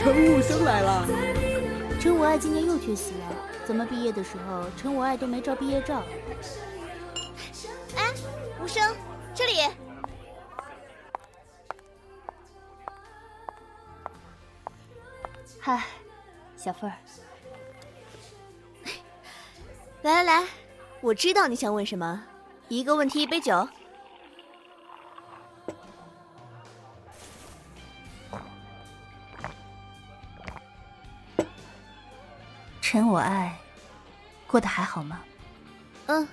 [0.00, 1.06] 陈武生来了。
[2.00, 3.36] 陈武爱今年又缺席了，
[3.66, 6.02] 怎么毕业的时候陈武爱都没照毕业照？
[7.94, 8.10] 哎，
[8.62, 8.96] 无声，
[9.34, 9.52] 这里。
[15.60, 15.84] 嗨，
[16.56, 16.96] 小凤儿。
[20.00, 20.46] 来来来，
[21.02, 22.24] 我知道你想问什么，
[22.68, 23.68] 一个问题一杯酒。
[34.60, 35.18] 过得还好吗？
[36.08, 36.28] 嗯，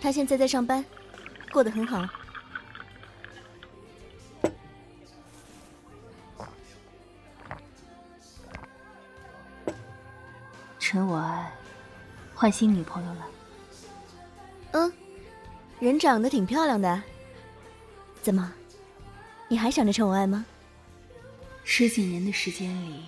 [0.00, 0.82] 他现在在上班，
[1.52, 2.08] 过得很好。
[10.78, 11.52] 陈我爱，
[12.34, 13.26] 换新女朋友了。
[14.70, 14.92] 嗯，
[15.80, 17.02] 人长得挺漂亮的。
[18.22, 18.50] 怎么，
[19.48, 20.46] 你还想着陈我爱吗？
[21.62, 23.04] 十几年的时间里，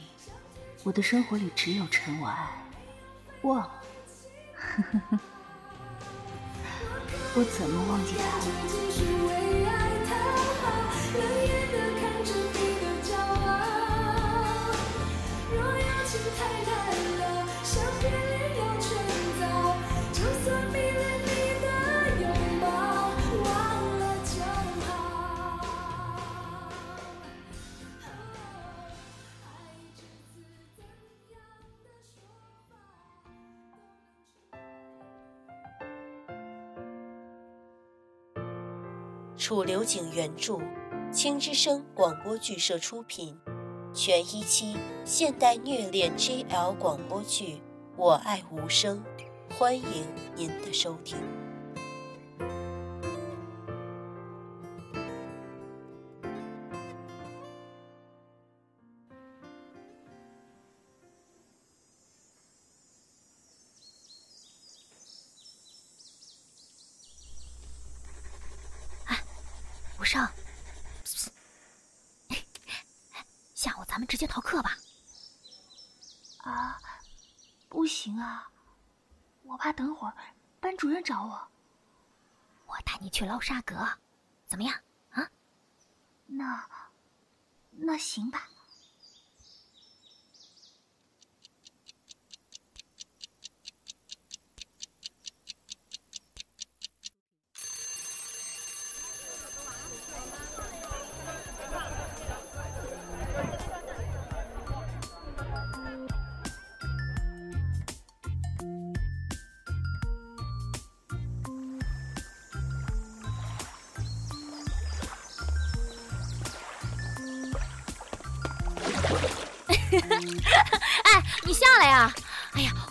[0.85, 2.51] 我的生活里只有陈我爱。
[3.41, 3.82] 忘了，
[7.35, 8.15] 我怎么忘记
[9.67, 9.72] 他？
[39.43, 40.61] 楚留景原著，
[41.11, 43.37] 青之声广播剧社出品，
[43.93, 47.55] 全一期现代虐恋 JL 广播剧
[47.97, 49.03] 《我爱无声》，
[49.59, 51.19] 欢迎您的收听。
[79.43, 80.15] 我怕等会儿
[80.61, 81.49] 班主任找我。
[82.67, 83.87] 我带你去捞沙阁，
[84.47, 84.75] 怎么样？
[85.11, 85.29] 啊？
[86.27, 86.67] 那，
[87.71, 88.49] 那行吧。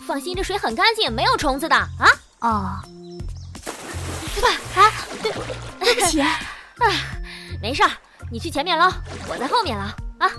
[0.06, 1.88] 放心，这水很干净，没有虫子的啊。
[2.40, 2.80] 哦，
[4.34, 4.46] 不，
[4.80, 4.92] 啊，
[5.22, 5.32] 对，
[5.80, 6.20] 对不起。
[6.20, 6.28] 啊，
[7.62, 7.90] 没事儿，
[8.30, 8.92] 你去前面捞，
[9.28, 10.30] 我在后面捞啊。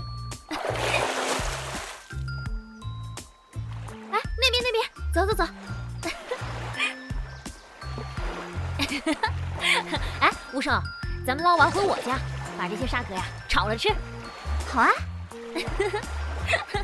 [4.12, 5.44] 哎，那边那边，走走走。
[10.20, 10.80] 哎，吴胜，
[11.26, 12.18] 咱们捞完回我家，
[12.58, 13.88] 把这些沙蛤呀炒了吃。
[14.70, 14.90] 好啊。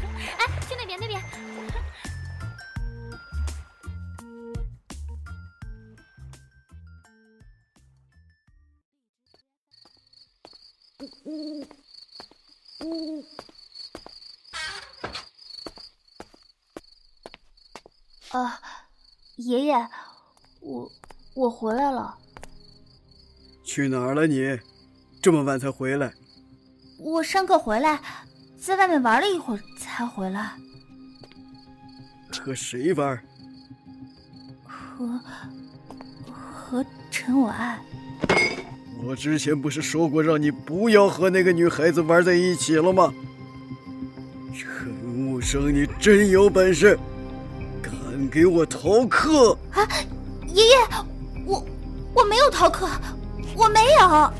[19.51, 19.75] 爷爷，
[20.61, 20.89] 我
[21.35, 22.17] 我回来了。
[23.65, 24.57] 去哪儿了你？
[25.21, 26.13] 这么晚才回来？
[27.01, 27.99] 我上课回来。
[28.61, 30.53] 在外面玩了一会儿才回来。
[32.31, 33.21] 和谁玩？
[34.65, 35.21] 和
[36.23, 37.81] 和陈我爱。
[39.03, 43.13] 我之前不是说过让你不要和那个女孩子玩在一起了吗？
[44.55, 46.97] 陈木生，你真有本事，
[48.21, 49.57] 敢给我逃课！
[49.73, 49.89] 啊，
[50.49, 50.77] 爷爷，
[51.47, 51.65] 我
[52.13, 52.87] 我没有逃课，
[53.57, 54.07] 我没有。
[54.07, 54.31] 啊！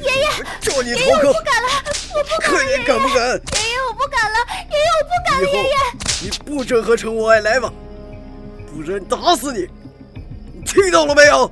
[0.00, 0.26] 爷爷，
[0.60, 1.28] 叫你逃课！
[1.28, 1.68] 我不敢了，
[2.12, 2.58] 我不敢了。
[2.58, 3.18] 看你敢不敢？
[3.24, 4.38] 爷爷，我不敢了。
[4.68, 5.46] 爷爷，我不敢了。
[5.48, 5.76] 爷爷，
[6.22, 7.72] 你不准和陈我爱来往，
[8.68, 9.68] 不然打死你！
[10.54, 11.48] 你听到了没有？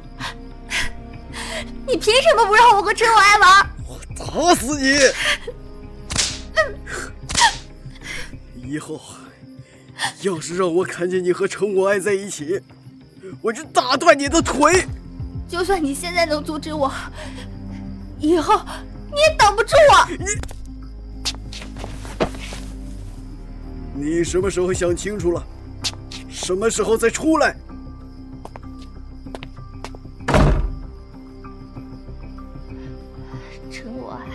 [1.87, 3.71] 你凭什么不让我和陈我爱玩？
[3.87, 4.99] 我打死你！
[8.67, 9.01] 以后
[10.23, 12.61] 要是让我看见你和陈我爱在一起，
[13.41, 14.87] 我就打断你的腿。
[15.49, 16.93] 就算你现在能阻止我，
[18.19, 18.55] 以后
[19.13, 20.09] 你也挡不住我。
[23.95, 25.47] 你你什么时候想清楚了，
[26.29, 27.57] 什么时候再出来？
[33.71, 34.27] 陈我爱。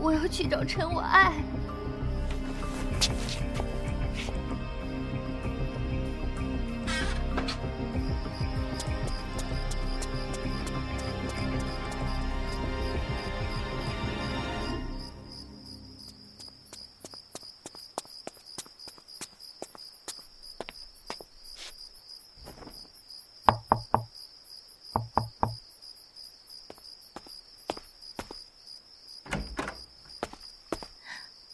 [0.00, 1.32] 我要去找陈我爱。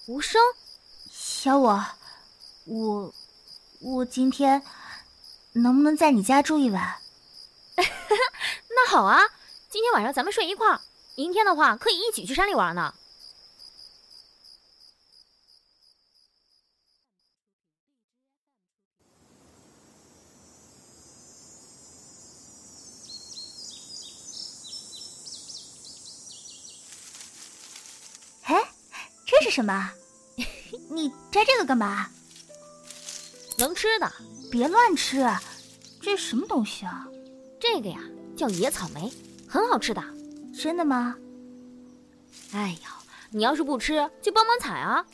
[0.08, 0.40] 无声，
[1.10, 1.86] 小我，
[2.64, 3.14] 我
[3.80, 4.62] 我今天
[5.52, 6.96] 能不能在你家住一晚？
[7.76, 9.20] 那好啊，
[9.68, 10.80] 今天晚上咱们睡一块儿，
[11.14, 12.94] 明天的话可以一起去山里玩呢。
[29.30, 29.90] 这是什么？
[30.92, 32.06] 你摘这个干嘛？
[33.56, 34.12] 能吃的，
[34.50, 35.26] 别乱吃。
[36.02, 37.08] 这是什么东西啊？
[37.58, 37.98] 这个呀，
[38.36, 39.10] 叫野草莓，
[39.48, 40.02] 很好吃的。
[40.54, 41.16] 真的吗？
[42.52, 42.90] 哎呦，
[43.30, 45.04] 你要是不吃，就帮忙采啊。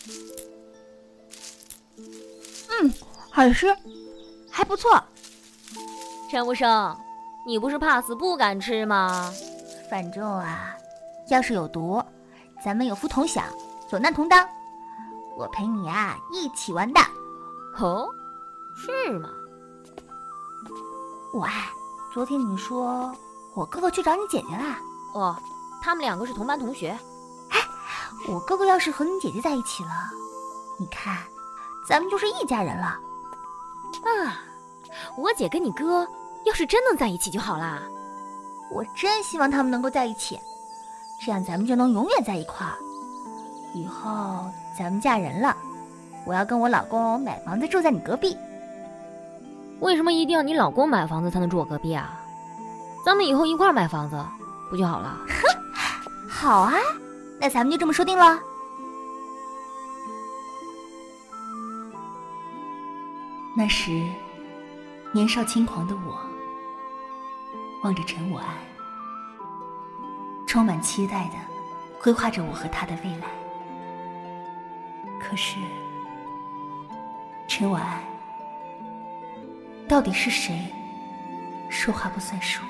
[1.96, 2.92] 嗯，
[3.30, 3.74] 好吃，
[4.50, 5.00] 还不错。
[6.28, 6.96] 陈无生，
[7.46, 9.32] 你不是怕死不敢吃吗？
[9.88, 10.74] 反正啊，
[11.28, 12.02] 要是有毒，
[12.64, 13.44] 咱们有福同享。
[13.94, 14.44] 有难同当，
[15.36, 17.06] 我陪你啊一起完蛋。
[17.78, 18.12] 哦，
[18.74, 19.30] 是吗？
[21.32, 21.68] 我爱，
[22.12, 23.14] 昨天你说
[23.54, 24.80] 我哥哥去找你姐姐啦？
[25.12, 25.36] 哦，
[25.80, 26.88] 他们两个是同班同学。
[27.50, 27.60] 哎，
[28.26, 29.90] 我哥哥要是和你姐姐在一起了，
[30.76, 31.16] 你看，
[31.88, 32.98] 咱们就是一家人了。
[34.02, 34.42] 啊，
[35.16, 36.04] 我姐跟你哥
[36.46, 37.80] 要是真能在一起就好啦。
[38.72, 40.36] 我真希望他们能够在一起，
[41.24, 42.76] 这样咱们就能永远在一块儿。
[43.74, 45.56] 以后咱们嫁人了，
[46.24, 48.36] 我要跟我老公买房子住在你隔壁。
[49.80, 52.20] 为什么一定要你老公买房子才能住我隔壁啊？
[53.04, 54.24] 咱们以后一块买房子
[54.70, 55.18] 不就好了？
[55.28, 55.44] 哼，
[56.30, 56.74] 好啊，
[57.38, 58.40] 那咱们就这么说定了。
[63.56, 64.08] 那时
[65.12, 66.18] 年少轻狂的我，
[67.82, 68.48] 望着陈我安，
[70.46, 71.34] 充满期待的
[72.02, 73.28] 规划着我和他的未来。
[75.26, 75.56] 可是，
[77.48, 78.04] 陈晚安，
[79.88, 80.70] 到底是谁
[81.70, 82.62] 说话不算数？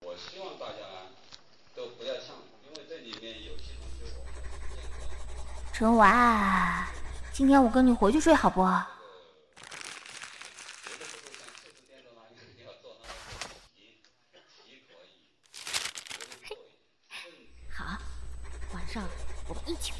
[0.00, 0.80] 我希望大家
[1.74, 5.42] 都不要唱，因为这里面有些东西我
[5.74, 6.86] 陈晚安，
[7.32, 8.62] 今天我跟你回去睡好不？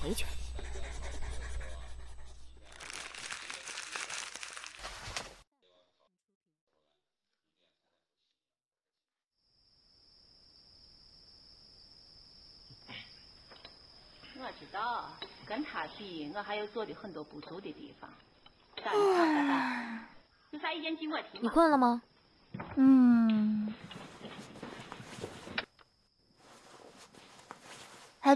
[0.03, 0.25] 回去。
[14.39, 15.11] 我知道，
[15.45, 18.09] 跟他比，我还有做的很多不足的地方。
[20.51, 21.41] 有啥意见尽管提。
[21.41, 22.03] 你困了吗？
[22.77, 23.06] 嗯。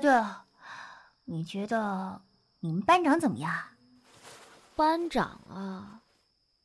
[0.00, 0.46] 对了。
[1.24, 2.22] 你觉得
[2.60, 3.52] 你们班长怎么样？
[4.74, 6.00] 班长啊，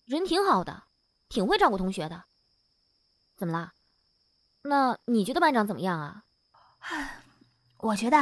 [0.06, 0.84] 人挺好的，
[1.28, 2.24] 挺会照顾同学的。
[3.36, 3.74] 怎么了？
[4.64, 6.24] 那你觉得班长怎么样啊？
[7.78, 8.18] 我觉得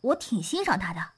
[0.00, 1.10] 我挺欣赏他的，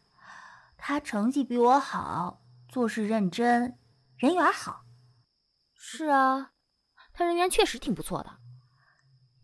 [0.77, 3.79] 他成绩比我好，做事认真，
[4.17, 4.85] 人缘好。
[5.75, 6.53] 是啊，
[7.13, 8.39] 他人缘确实挺不错的。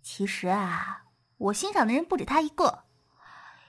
[0.02, 1.04] 其实啊，
[1.36, 2.84] 我欣赏的人不止他一个，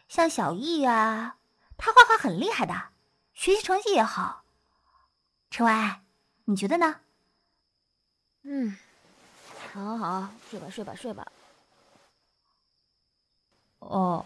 [0.08, 1.38] 像小易啊。
[1.76, 2.90] 他画画很厉害的，
[3.34, 4.46] 学习成绩也好。
[5.50, 6.02] 陈婉，
[6.46, 7.02] 你觉得呢？
[8.44, 8.78] 嗯，
[9.74, 11.32] 好好睡吧，睡吧，睡吧。
[13.80, 14.26] 哦。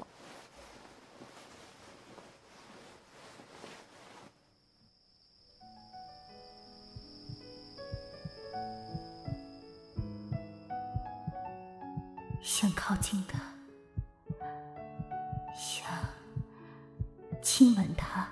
[12.44, 13.57] 想靠近的。
[15.58, 15.88] 想
[17.42, 18.30] 亲吻他，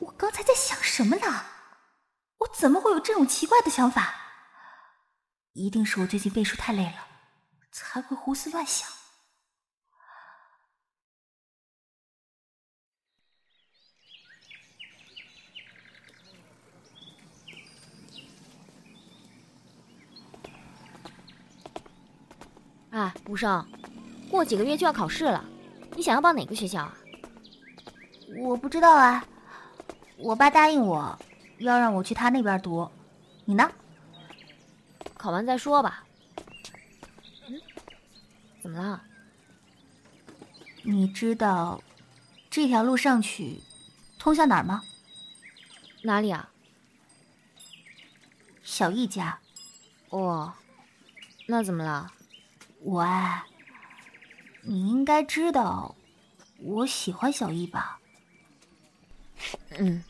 [0.00, 1.44] 我刚才在想什么呢？
[2.38, 4.14] 我怎么会有这种奇怪的想法？
[5.52, 7.06] 一定是我最近背书太累了，
[7.70, 8.90] 才会胡思乱想。
[22.96, 23.62] 哎，无声，
[24.30, 25.44] 过几个月就要考试了，
[25.94, 26.96] 你想要报哪个学校啊？
[28.38, 29.22] 我不知道啊，
[30.16, 31.18] 我爸答应我，
[31.58, 32.90] 要让我去他那边读。
[33.44, 33.70] 你呢？
[35.18, 36.06] 考完再说吧。
[37.46, 37.60] 嗯，
[38.62, 39.02] 怎么了？
[40.82, 41.82] 你知道
[42.48, 43.60] 这条路上去
[44.18, 44.82] 通向哪儿吗？
[46.02, 46.48] 哪里啊？
[48.62, 49.38] 小易家。
[50.08, 50.54] 哦，
[51.46, 52.10] 那怎么了？
[52.80, 53.44] 我爱，
[54.62, 55.96] 你应该知道，
[56.58, 57.98] 我喜欢小易吧？
[59.70, 60.04] 嗯，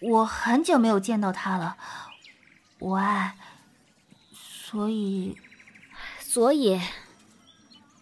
[0.00, 1.76] 我很久没有见到他了，
[2.78, 3.36] 我爱，
[4.32, 5.38] 所以，
[6.18, 6.80] 所以，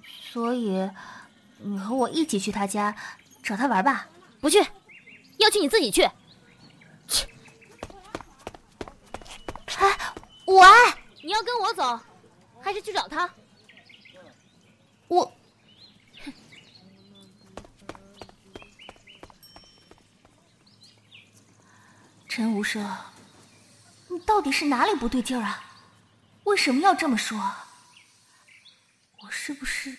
[0.02, 0.90] 所以，
[1.58, 2.96] 你和我一起去他家
[3.42, 4.08] 找他玩吧？
[4.40, 4.58] 不去，
[5.38, 6.08] 要去你自己去。
[7.06, 7.26] 去，
[9.76, 10.14] 哎，
[10.46, 12.00] 我爱，你要跟我走，
[12.62, 13.28] 还是去找他？
[15.08, 15.36] 我，
[22.28, 22.82] 陈无赦，
[24.08, 25.64] 你到底是哪里不对劲儿啊？
[26.44, 27.54] 为什么要这么说？
[29.22, 29.98] 我是不是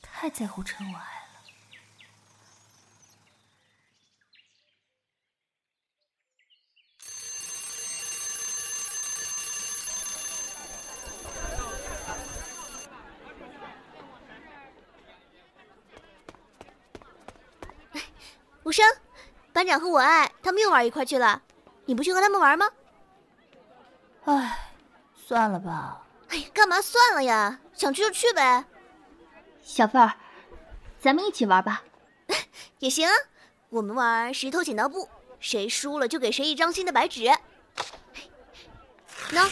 [0.00, 0.98] 太在乎陈我
[18.72, 18.86] 无声，
[19.52, 21.42] 班长和我爱他们又玩一块去了，
[21.84, 22.70] 你不去和他们玩吗？
[24.24, 24.70] 唉，
[25.14, 26.06] 算了吧。
[26.30, 27.60] 哎，干嘛算了呀？
[27.74, 28.64] 想去就去呗。
[29.60, 30.14] 小凤儿，
[30.98, 31.82] 咱们一起玩吧。
[32.80, 33.12] 也行啊，
[33.68, 35.06] 我们玩石头剪刀布，
[35.38, 37.30] 谁输了就给谁一张新的白纸。
[39.28, 39.50] 喏，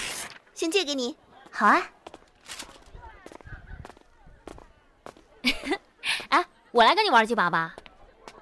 [0.55, 1.15] 先借给你。
[1.51, 1.91] 好啊。
[6.31, 7.77] 哎， 我来跟你玩几把吧。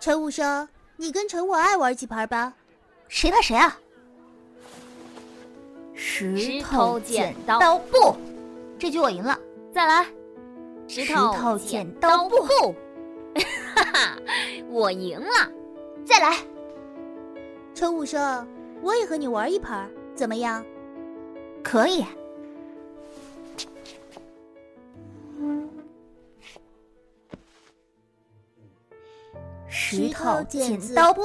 [0.09, 2.55] 陈武生，你跟陈我爱玩几盘吧？
[3.09, 3.79] 谁怕谁啊？
[5.93, 8.17] 石头剪刀布，
[8.79, 9.39] 这局我赢了。
[9.71, 10.07] 再来，
[10.89, 12.37] 石头剪刀布，
[13.75, 14.17] 哈哈，
[14.71, 15.53] 我赢了。
[16.07, 16.39] 再来，
[17.75, 18.49] 陈武生，
[18.81, 20.65] 我也和你玩一盘，怎么样？
[21.63, 22.03] 可以。
[29.91, 31.23] 石头剪刀布，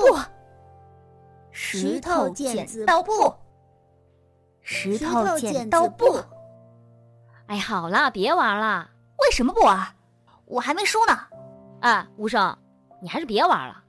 [1.51, 3.35] 石头剪刀布，
[4.61, 6.17] 石头剪刀布。
[7.47, 8.89] 哎，好啦，别玩了。
[9.19, 9.85] 为什么不玩？
[10.45, 11.19] 我还没输呢。
[11.81, 12.57] 哎，无声，
[13.01, 13.83] 你还是别玩了，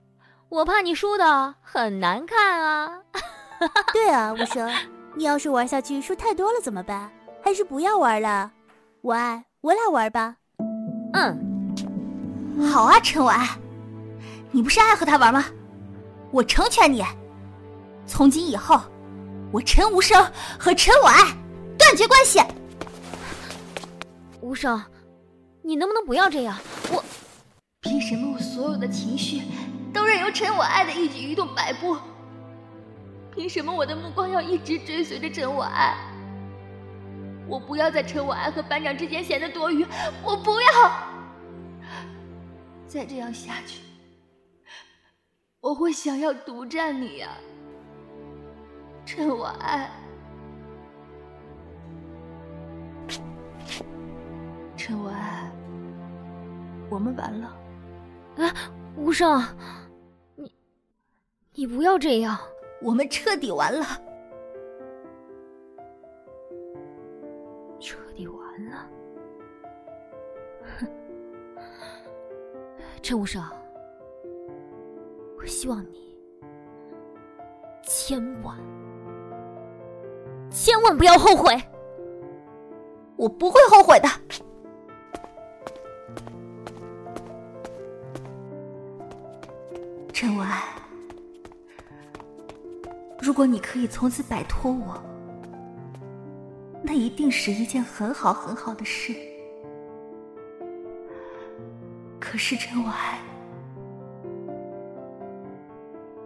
[0.49, 3.01] 我怕你输的很难看啊。
[3.95, 4.69] 对啊，无声，
[5.15, 7.09] 你要是玩下去输太多了怎么办？
[7.45, 8.51] 还是不要玩了。
[9.03, 10.35] 我爱，我俩玩吧。
[11.13, 13.47] 嗯，好啊，陈我爱。
[14.55, 15.47] 你不是爱和他玩吗？
[16.31, 17.05] 我成全你。
[18.07, 18.81] 从今以后，
[19.51, 21.25] 我陈无声和陈我爱
[21.77, 22.41] 断绝关系。
[24.41, 24.81] 无声，
[25.61, 26.57] 你能不能不要这样？
[26.93, 27.03] 我
[27.81, 29.43] 凭什么我所有的情绪
[29.93, 31.97] 都任由陈我爱的一举一动摆布？
[33.35, 35.97] 凭什么我的目光要一直追随着陈我爱？
[37.49, 39.85] 我不要在陈我爱和班长之间显得多余，
[40.23, 40.69] 我不要
[42.87, 43.81] 再这样下去。
[45.65, 47.39] 我会想要独占你呀，
[49.07, 49.91] 趁我爱，
[54.77, 55.51] 趁我爱，
[56.91, 57.49] 我们完了。
[58.37, 58.53] 啊，
[58.95, 59.43] 无声，
[60.37, 60.55] 你，
[61.55, 62.39] 你不要这样，
[62.83, 63.87] 我们彻底完了，
[67.81, 68.91] 彻底完了。
[70.79, 70.87] 哼，
[73.01, 73.43] 陈无声。
[75.45, 76.17] 我希望你
[77.83, 78.57] 千万
[80.51, 81.55] 千万不要后悔，
[83.15, 84.09] 我不会后悔的。
[90.15, 90.49] 陈文，
[93.21, 94.99] 如果你可以从此摆脱我，
[96.83, 99.15] 那一定是一件很好很好的事。
[102.19, 102.91] 可是陈文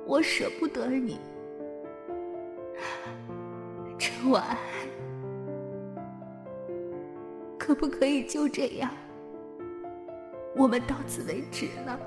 [0.09, 1.21] 我舍不得你，
[3.99, 4.57] 陈婉，
[7.59, 8.91] 可不可以就这样，
[10.57, 12.00] 我们到此为止呢？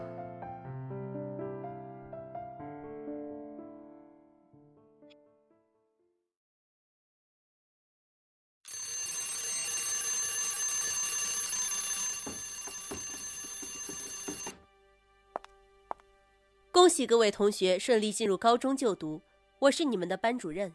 [16.91, 19.21] 喜各位同学顺利进入高中就读，
[19.59, 20.73] 我是你们的班主任。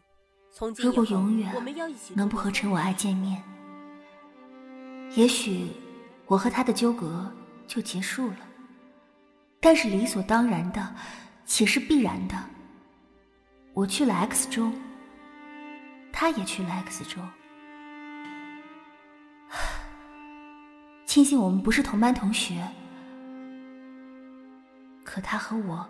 [0.51, 3.43] 从今以如后，果永远我们要一起能不和陈我爱见面，
[5.13, 5.67] 也许
[6.25, 7.31] 我和他的纠葛
[7.67, 8.39] 就结束了。
[9.59, 10.95] 但是理所当然的，
[11.45, 12.35] 且是必然的，
[13.73, 14.73] 我去了 X 中，
[16.11, 17.23] 他也去了 X 中。
[21.05, 22.67] 庆幸我们不是同班同学，
[25.03, 25.87] 可他和我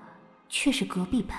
[0.49, 1.37] 却是隔壁班。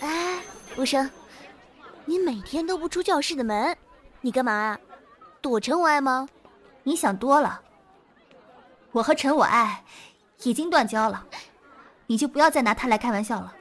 [0.00, 0.42] 哎，
[0.76, 1.10] 无声，
[2.04, 3.76] 你每天都不出教室的门，
[4.20, 4.78] 你干嘛啊？
[5.40, 6.28] 躲陈我爱吗？
[6.84, 7.62] 你想多了，
[8.90, 9.84] 我和陈我爱
[10.42, 11.26] 已经断交了，
[12.06, 13.54] 你就不要再拿他来开玩笑了。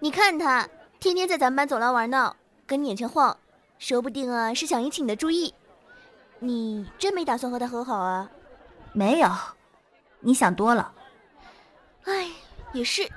[0.00, 2.34] 你看他天天在咱们班走廊玩闹，
[2.66, 3.36] 跟你眼前晃，
[3.78, 5.54] 说不定啊是想引起你的注意。
[6.38, 8.28] 你真没打算和他和好啊？
[8.92, 9.30] 没有，
[10.20, 10.92] 你想多了。
[12.04, 12.28] 哎，
[12.72, 13.08] 也是，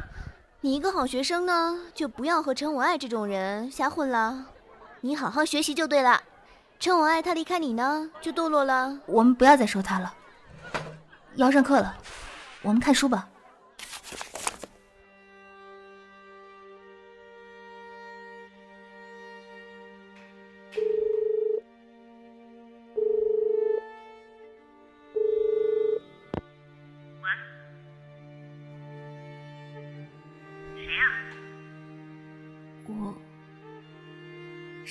[0.62, 4.45] 你一个好学生呢，就不要和陈我爱这种人瞎混了。
[5.01, 6.21] 你好好学习就对了。
[6.79, 8.99] 陈我爱他离开你呢，就堕落了。
[9.05, 10.13] 我们不要再说他了，
[11.35, 11.97] 要上课了，
[12.62, 13.27] 我们看书吧。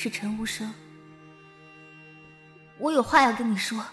[0.00, 0.72] 是陈无声，
[2.78, 3.84] 我有话要跟你说，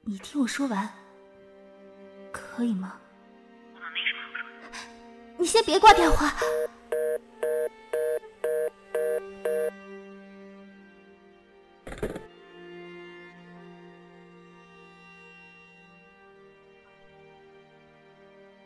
[0.00, 0.90] 你听我说完，
[2.32, 2.98] 可以吗？
[3.74, 5.36] 我们没什么好说。
[5.36, 6.32] 你先别挂电话。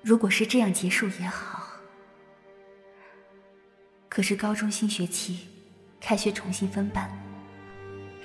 [0.02, 1.68] 如果是这样结束也好。
[4.08, 5.48] 可是高中新学期，
[6.10, 7.08] 开学重新分班，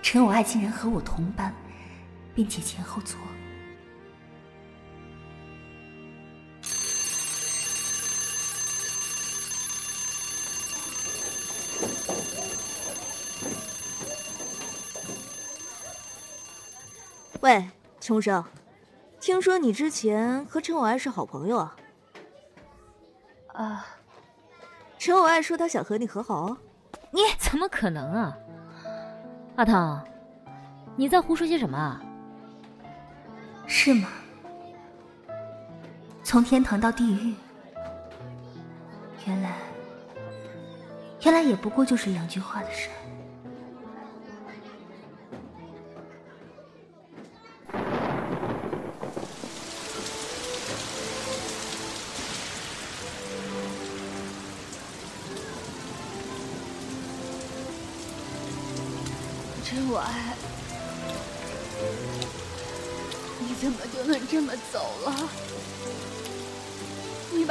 [0.01, 1.53] 陈我爱竟然和我同班，
[2.33, 3.15] 并且前后座。
[17.41, 17.69] 喂，
[18.01, 18.43] 陈无声，
[19.19, 21.75] 听说你之前和陈我爱是好朋友啊？
[23.53, 23.85] 啊，
[24.97, 26.57] 陈我爱说他想和你和好哦。
[27.15, 28.37] 你怎么可能啊？
[29.55, 30.05] 阿汤，
[30.97, 32.01] 你在胡说些什么啊？
[33.65, 34.09] 是吗？
[36.21, 37.33] 从天堂到地狱，
[39.25, 39.53] 原来，
[41.21, 43.04] 原来也不过就是两句话的事儿。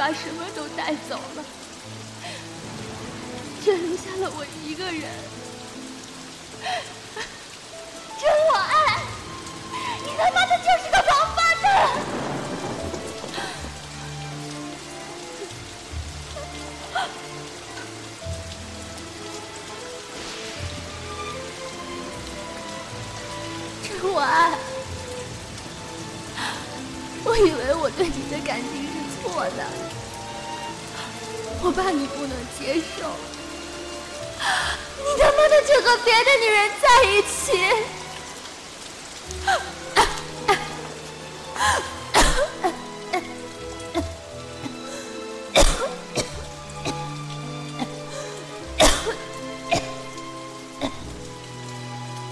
[0.05, 1.43] 把什么都带走了，
[3.63, 5.01] 却留下了我一个人。
[8.21, 9.01] 真我爱，
[10.03, 11.65] 你他妈的就是个王八蛋！
[23.81, 24.53] 真我爱，
[27.23, 29.94] 我以为我对你的感情是错的，
[31.65, 33.09] 我怕你不能接受，
[34.99, 37.57] 你他妈的就和别的女人在一起。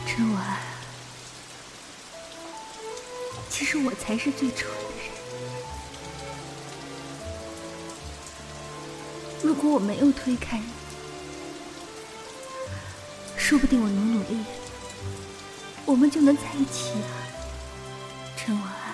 [0.05, 0.61] 陈我爱，
[3.49, 4.69] 其实我才是最蠢
[9.63, 10.65] 果我没有推开你，
[13.37, 14.43] 说不定我努努力，
[15.85, 17.07] 我们就能在一起了，
[18.35, 18.93] 陈文安。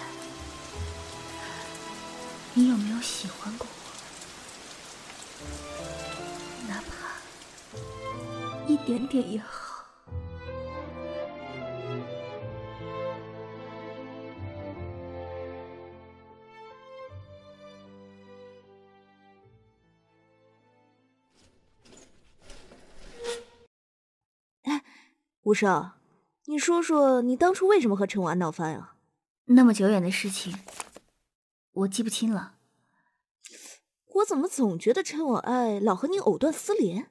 [2.53, 5.47] 你有没有喜欢过我？
[6.67, 9.68] 哪怕一点点也好。
[25.49, 25.93] 无少，
[26.45, 28.93] 你说说，你当初为什么和陈婉闹翻啊？
[29.45, 30.55] 那么久远的事情，
[31.71, 32.53] 我记不清了。
[34.13, 37.09] 我怎么总觉得陈婉爱老和你藕断丝连？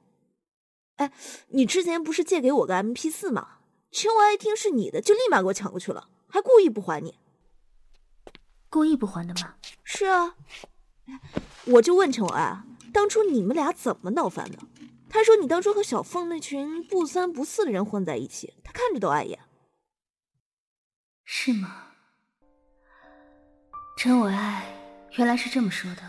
[0.95, 1.11] 哎，
[1.49, 3.57] 你之前不是借给我个 M P 四吗？
[3.91, 7.15] 陈婉爱一听是你的，就立马给我抢过去了，还故意不还你。
[8.69, 9.55] 故意不还的吗？
[9.83, 10.35] 是啊。
[11.65, 14.59] 我就问陈婉爱，当初你们俩怎么闹翻的？
[15.09, 19.39] 他说：“你当初和小凤那群不三不四的人混在一起，他看着都碍眼。”
[21.25, 21.87] 是吗？
[23.97, 24.71] 陈伟爱
[25.17, 26.01] 原来是这么说的。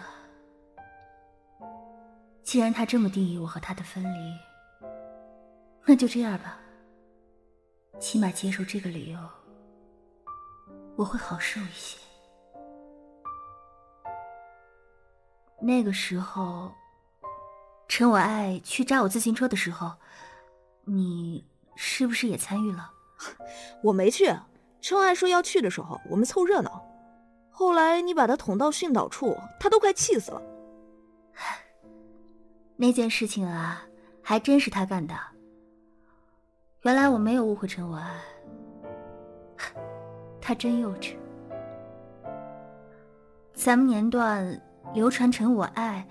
[2.43, 4.39] 既然他这么定义我和他的分离，
[5.87, 6.61] 那就这样吧。
[7.99, 9.19] 起码接受这个理由，
[10.97, 11.99] 我会好受一些。
[15.61, 16.71] 那个时候。
[17.91, 19.91] 陈我爱去扎我自行车的时候，
[20.85, 22.89] 你是不是也参与了？
[23.83, 24.33] 我没去。
[24.81, 26.87] 陈我爱说要去的时候，我们凑热闹。
[27.51, 30.41] 后来你把他捅到训导处，他都快气死了。
[32.79, 33.83] 那件事情啊，
[34.23, 35.13] 还真是他干的。
[36.83, 38.21] 原来我没有误会陈我爱，
[40.41, 41.17] 他真幼稚。
[43.53, 44.63] 咱们年段
[44.95, 46.07] 流传陈我爱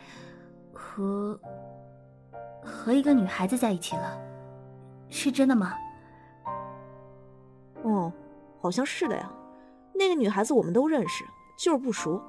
[0.74, 1.40] 和。
[2.64, 4.22] 和一个女孩子在一起了，
[5.10, 5.74] 是真的吗？
[7.84, 8.12] 哦，
[8.62, 9.32] 好像是的呀。
[9.94, 11.26] 那个女孩子我们都认识，
[11.58, 12.22] 就是不熟。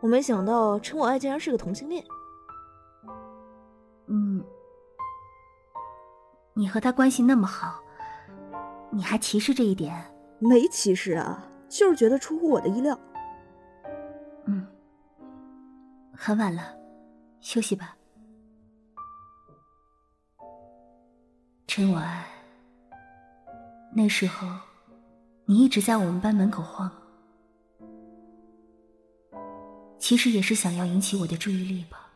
[0.00, 2.04] 我没想到陈我爱竟然是个同性恋。
[4.06, 4.44] 嗯，
[6.54, 7.80] 你和他关系那么好，
[8.90, 9.94] 你还歧视这一点？
[10.40, 12.98] 没歧视啊，就是觉得出乎我的意料。
[14.46, 14.66] 嗯，
[16.12, 16.76] 很晚了，
[17.40, 17.96] 休息吧。
[21.74, 22.22] 陈晚，
[23.94, 24.46] 那时候
[25.46, 26.92] 你一直在我们班门口晃，
[29.98, 32.10] 其实也是想要引起我的注意力吧。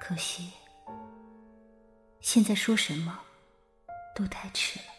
[0.00, 0.50] 可惜，
[2.18, 3.16] 现在说什么
[4.12, 4.95] 都太迟了。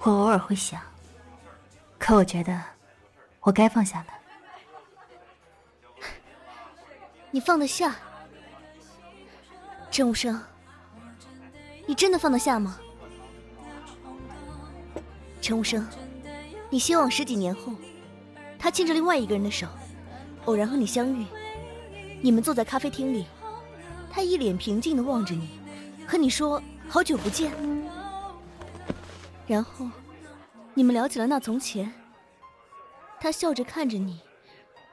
[0.00, 0.80] 我偶尔会想，
[1.98, 2.58] 可我觉得
[3.40, 4.06] 我该放下了。
[7.30, 7.94] 你放得下？
[9.90, 10.42] 郑无生，
[11.88, 12.78] 你真的放得下吗？
[15.40, 15.88] 陈无生，
[16.68, 17.72] 你希望十几年后，
[18.58, 19.66] 他牵着另外一个人的手，
[20.44, 21.24] 偶然和你相遇，
[22.20, 23.24] 你们坐在咖啡厅里，
[24.10, 25.48] 他一脸平静的望着你，
[26.06, 27.50] 和你说好久不见，
[29.46, 29.88] 然后
[30.74, 31.90] 你们聊起了那从前，
[33.18, 34.20] 他笑着看着你，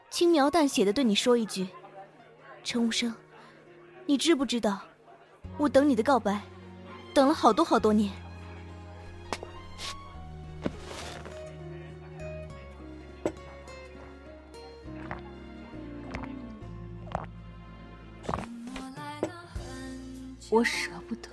[0.09, 1.67] 轻描淡写的对你说一句
[2.63, 3.13] ：“陈无生，
[4.05, 4.79] 你知不知道？”
[5.59, 6.41] 我等你的告白，
[7.15, 8.11] 等了好多好多年。
[20.49, 21.29] 我舍不得，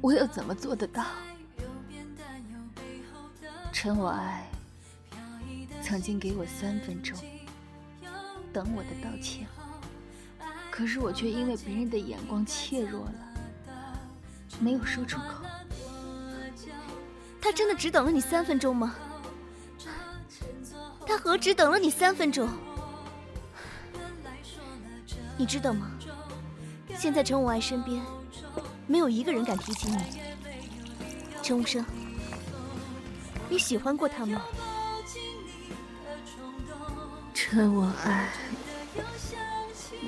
[0.00, 1.04] 我又怎么做得到？
[3.70, 4.48] 陈我爱
[5.82, 7.18] 曾经给我三分钟，
[8.50, 9.46] 等我的道歉。
[10.70, 13.27] 可是我却因为别人的眼光怯弱了，
[14.60, 15.24] 没有说出口。
[17.40, 18.94] 他真的只等了你三分钟吗？
[21.06, 22.48] 他何止等了你三分钟？
[25.36, 25.90] 你知道吗？
[26.96, 28.02] 现在陈无爱身边
[28.86, 30.20] 没有一个人敢提起你。
[31.42, 31.84] 陈无生，
[33.48, 34.42] 你喜欢过他吗？
[37.32, 38.28] 陈我爱。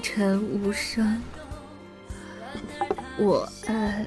[0.02, 1.22] 陈无声，
[3.18, 4.06] 我爱，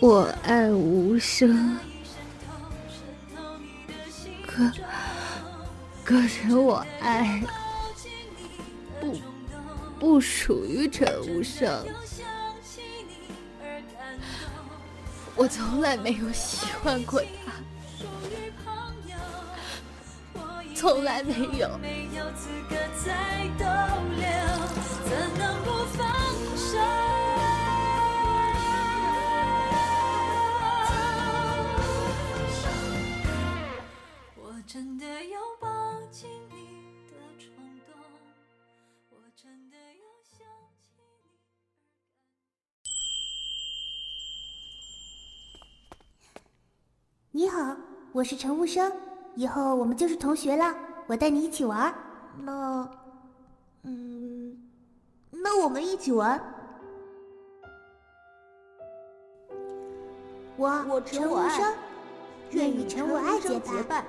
[0.00, 1.78] 我爱无声。
[4.46, 4.70] 可，
[6.04, 7.42] 可是我爱，
[9.00, 9.18] 不，
[9.98, 11.84] 不属于陈无声。
[15.34, 17.52] 我从来没有喜欢过他，
[20.74, 21.68] 从来没有。
[21.82, 22.08] 你
[48.14, 48.92] 我是陈无生，
[49.34, 50.72] 以后我们就是同学了，
[51.08, 51.92] 我带你一起玩。
[52.44, 52.88] 那，
[53.82, 54.56] 嗯，
[55.32, 56.40] 那我们一起玩。
[60.56, 61.74] 我陈无声，
[62.52, 64.04] 愿与陈我爱结伴，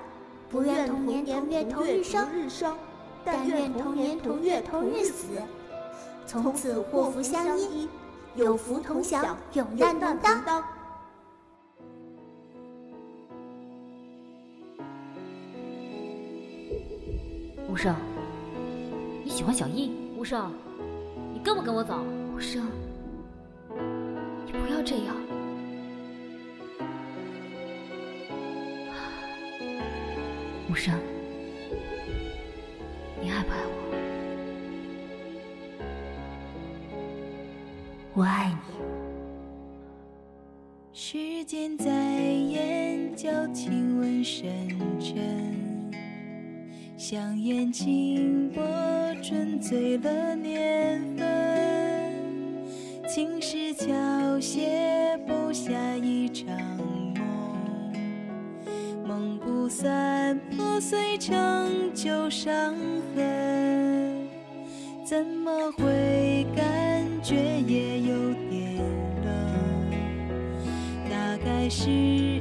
[0.48, 2.78] 不愿同年同月同日生，
[3.24, 5.26] 但愿同年同月同日死，
[6.28, 7.88] 从此祸福相依，
[8.36, 10.62] 有福同享，永难同当。
[17.76, 17.94] 无声，
[19.22, 19.92] 你喜欢小易？
[20.16, 20.50] 无声，
[21.34, 22.02] 你跟不跟我走？
[22.34, 22.66] 无声，
[24.46, 25.14] 你不要这样。
[30.70, 30.94] 无声，
[55.96, 56.54] 一场
[57.14, 57.92] 梦，
[59.06, 61.34] 梦不散，破碎成
[61.94, 62.74] 旧伤
[63.14, 64.28] 痕。
[65.04, 68.76] 怎么会感觉也有点
[69.24, 69.30] 冷？
[71.08, 72.35] 大概是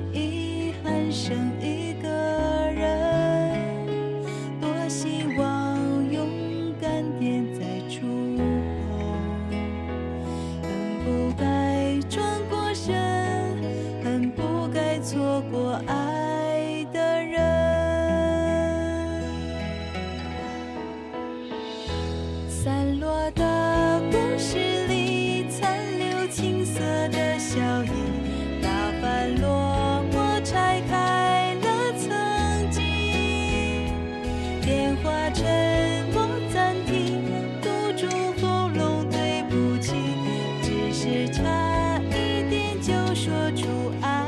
[43.46, 43.68] 我就
[44.02, 44.25] 爱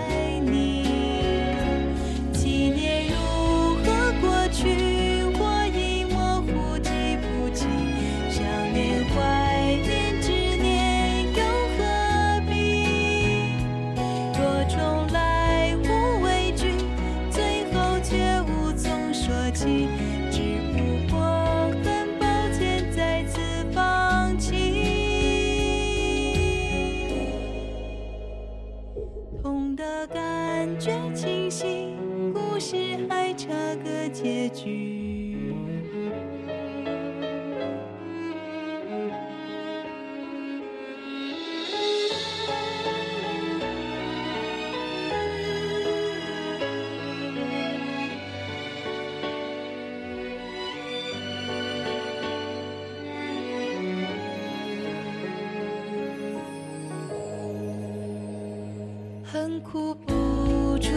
[59.30, 60.90] 恨苦不出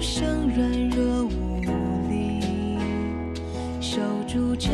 [0.00, 1.60] 声，软弱无
[2.08, 2.78] 力，
[3.78, 4.72] 守住城